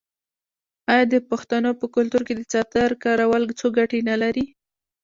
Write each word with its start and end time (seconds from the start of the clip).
آیا 0.93 1.05
د 1.13 1.15
پښتنو 1.29 1.71
په 1.79 1.85
کلتور 1.95 2.21
کې 2.27 2.33
د 2.35 2.41
څادر 2.51 2.91
کارول 3.03 3.43
څو 3.59 3.67
ګټې 3.77 3.99
نلري؟ 4.09 4.45